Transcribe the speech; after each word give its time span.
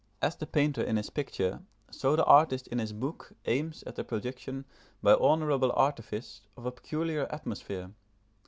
As 0.19 0.35
the 0.35 0.47
painter 0.47 0.81
in 0.81 0.97
his 0.97 1.11
picture, 1.11 1.61
so 1.91 2.15
the 2.15 2.23
artist 2.25 2.65
in 2.69 2.79
his 2.79 2.91
book, 2.91 3.33
aims 3.45 3.83
at 3.85 3.93
the 3.97 4.03
production 4.03 4.65
by 5.03 5.13
honourable 5.13 5.71
artifice 5.75 6.41
of 6.57 6.65
a 6.65 6.71
peculiar 6.71 7.27
atmosphere. 7.31 7.91